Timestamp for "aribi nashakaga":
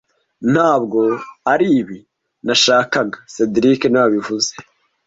1.53-3.17